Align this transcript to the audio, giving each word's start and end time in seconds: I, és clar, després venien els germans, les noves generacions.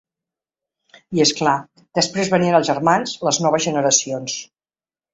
I, 1.17 1.21
és 1.25 1.33
clar, 1.41 1.53
després 2.01 2.33
venien 2.37 2.59
els 2.63 2.73
germans, 2.73 3.17
les 3.29 3.43
noves 3.47 3.71
generacions. 3.71 4.43